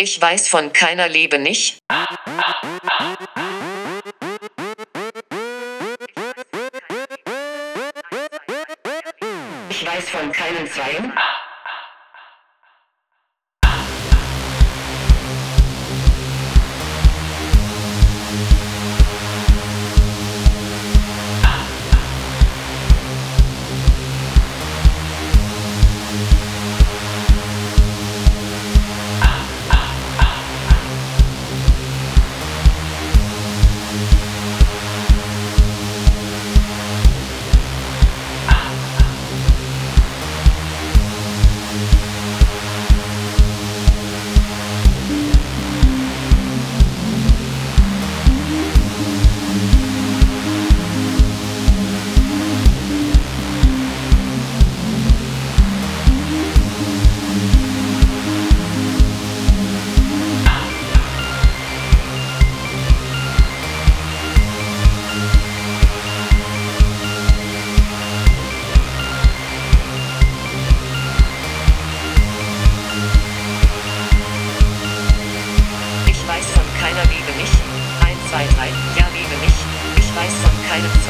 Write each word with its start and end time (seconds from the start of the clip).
Ich 0.00 0.20
weiß 0.22 0.46
von 0.46 0.72
keiner 0.72 1.08
Liebe 1.08 1.40
nicht. 1.40 1.80
Ich 9.70 9.84
weiß 9.84 10.08
von 10.10 10.30
keinen 10.30 10.68
Zweien. 10.68 11.12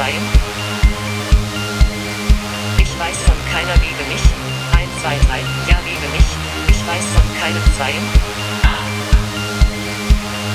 Zweien. 0.09 0.25
Ich 2.81 2.91
weiß 2.97 3.17
von 3.29 3.37
keiner 3.53 3.77
Liebe 3.77 4.03
nicht. 4.09 4.25
1, 4.73 4.89
2, 5.01 5.09
3, 5.29 5.37
ja, 5.69 5.77
liebe 5.85 6.07
mich. 6.09 6.29
Ich 6.65 6.81
weiß 6.81 7.05
von 7.13 7.27
keinem 7.37 7.61
Zweien. 7.77 8.05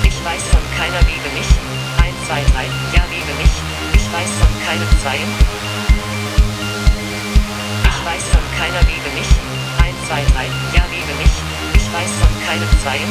Ich 0.02 0.18
weiß 0.24 0.42
von 0.50 0.64
keiner 0.74 1.02
Liebe 1.06 1.28
nicht. 1.38 1.54
1, 2.02 2.26
2, 2.26 2.42
3, 2.50 2.66
ja, 2.98 3.04
liebe 3.14 3.32
mich. 3.38 3.54
Ich 3.94 4.06
weiß 4.10 4.30
von 4.42 4.50
keinem 4.66 4.90
Zweien. 4.98 5.30
Ich 7.86 7.98
weiß 8.02 8.24
von 8.34 8.46
keiner 8.58 8.82
Liebe 8.90 9.10
nicht. 9.14 9.34
1, 9.86 9.94
2, 10.08 10.18
3, 10.34 10.50
ja, 10.74 10.84
liebe 10.90 11.14
mich. 11.22 11.34
Ich 11.78 11.86
weiß 11.94 12.10
von 12.18 12.34
keinem 12.42 12.70
Zweien. 12.82 13.10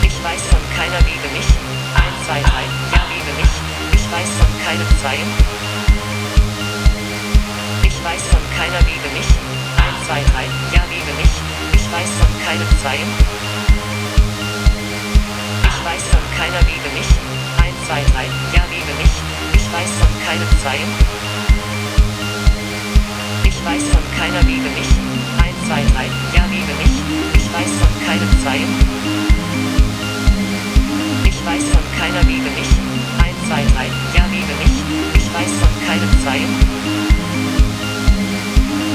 Ich 0.00 0.16
weiß 0.24 0.42
von 0.48 0.64
keiner 0.80 1.00
Liebe 1.04 1.28
nicht. 1.36 1.52
1, 1.92 2.26
2, 2.26 2.40
3, 2.40 2.71
keinem 4.72 4.88
Zweien. 5.04 5.28
Ich 7.84 7.96
weiß 8.02 8.22
von 8.32 8.40
keiner 8.56 8.80
Liebe 8.88 9.08
nicht. 9.12 9.28
1, 9.28 10.06
2, 10.08 10.24
3, 10.32 10.48
ja, 10.72 10.82
liebe 10.88 11.12
mich. 11.20 11.34
Ich 11.76 11.84
weiß 11.92 12.08
von 12.16 12.32
keinem 12.40 12.70
Zweien. 12.80 13.10
Ich 15.68 15.78
weiß 15.84 16.04
von 16.08 16.24
keiner 16.40 16.62
Liebe 16.64 16.88
nicht. 16.96 17.12
1, 17.60 17.76
2, 17.84 18.00
3, 18.16 18.24
ja, 18.56 18.64
liebe 18.72 18.92
mich. 18.96 19.14
Ich 19.52 19.66
weiß 19.76 19.92
von 20.00 20.12
keinem 20.24 20.48
Zweien. 20.64 20.88
Ich 23.44 23.58
weiß 23.60 23.84
von 23.92 24.04
keiner 24.16 24.42
Liebe 24.48 24.72
nicht. 24.72 24.96
1, 25.36 25.68
2, 25.68 25.84
3, 25.84 26.08
ja, 26.32 26.44
liebe 26.48 26.72
mich. 26.80 26.96
Ich 27.36 27.46
weiß 27.52 27.72
von 27.76 27.92
keinem 28.08 28.30
Zweien. 28.40 28.72
Ich 31.28 31.38
weiß 31.44 31.64
von 31.76 31.84
keiner 32.00 32.22
Liebe 32.24 32.48
nicht. 32.56 32.71
Zweien. 36.22 36.54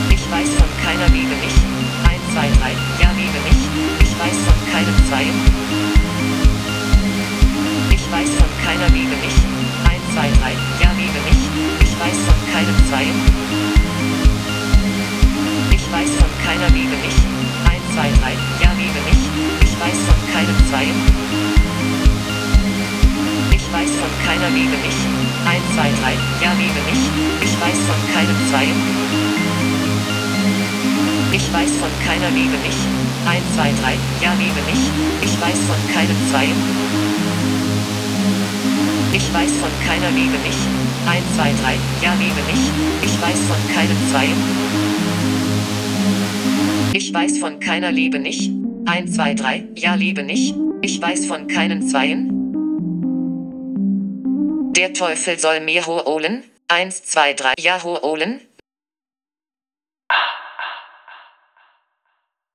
Ich 0.09 0.31
weiß 0.31 0.47
von 0.55 0.71
keiner 0.79 1.09
Liebe 1.11 1.35
nicht. 1.43 1.59
1, 2.07 2.23
2, 2.31 2.39
3, 2.39 2.71
ja, 3.03 3.11
liebe 3.19 3.39
mich. 3.43 3.67
Ich 3.99 4.15
weiß 4.15 4.37
von 4.47 4.55
keinem 4.71 4.95
Zweien. 5.09 5.35
Ich 7.91 8.07
weiß 8.07 8.29
von 8.31 8.47
keiner 8.63 8.87
Liebe 8.95 9.11
nicht. 9.19 9.43
1, 9.91 10.13
2, 10.15 10.23
3, 10.39 10.55
ja, 10.79 10.91
liebe 10.95 11.19
mich. 11.27 11.43
Ich 11.83 11.99
weiß 11.99 12.15
von 12.31 12.39
keinem 12.47 12.77
Zweien. 12.87 13.19
Ich 15.75 15.91
weiß 15.91 16.11
von 16.23 16.31
keiner 16.47 16.69
Liebe 16.71 16.95
nicht. 16.95 17.21
1, 17.67 17.83
2, 17.91 18.07
3, 18.23 18.37
ja, 18.63 18.71
liebe 18.79 18.99
mich. 19.03 19.23
Ich 19.67 19.75
weiß 19.75 19.99
von 20.07 20.19
keinem 20.31 20.55
Zweien. 20.71 20.95
Ich 23.51 23.67
weiß 23.67 23.91
von 23.99 24.13
keiner 24.23 24.49
Liebe 24.55 24.77
nicht. 24.79 25.16
1, 25.47 25.63
2, 25.75 25.81
3, 25.81 26.43
ja, 26.43 26.51
liebe 26.59 26.81
mich. 26.91 27.09
Ich 27.41 27.55
weiß 27.61 27.79
von 27.87 28.13
keinem 28.13 28.35
Zweien. 28.49 28.75
Ich 31.31 31.53
weiß 31.53 31.71
von 31.77 31.89
keiner 32.03 32.29
Liebe 32.31 32.57
nicht. 32.57 32.77
1, 33.25 33.55
2, 33.55 33.71
3, 33.81 33.97
ja, 34.21 34.33
liebe 34.33 34.61
mich. 34.69 34.91
Ich 35.21 35.39
weiß 35.39 35.59
von 35.59 35.93
keinem 35.93 36.17
Zweien. 36.29 36.57
Ich 39.13 39.33
weiß 39.33 39.51
von 39.53 39.71
keiner 39.87 40.11
Liebe 40.11 40.37
nicht. 40.39 40.59
1, 41.07 41.23
2, 41.37 41.53
3, 41.63 41.77
ja, 42.01 42.13
liebe 42.19 42.43
mich. 42.51 42.71
Ich 43.01 43.21
weiß 43.21 43.39
von 43.47 43.73
keinem 43.73 43.97
Zweien. 44.09 44.37
Ich 46.91 47.13
weiß 47.13 47.37
von 47.37 47.59
keiner 47.61 47.93
Liebe 47.93 48.19
nicht. 48.19 48.51
1, 48.85 49.13
2, 49.13 49.33
3, 49.33 49.63
ja, 49.75 49.95
liebe 49.95 50.23
nicht. 50.23 50.55
Ich 50.81 51.01
weiß 51.01 51.25
von 51.25 51.47
keinen 51.47 51.87
Zweien. 51.87 52.36
Der 54.77 54.93
Teufel 54.93 55.39
soll 55.39 55.59
mir 55.59 55.87
holen. 55.87 56.43
1, 56.67 57.05
2, 57.05 57.33
3, 57.33 57.53
ja, 57.57 57.81
holen. 57.81 58.41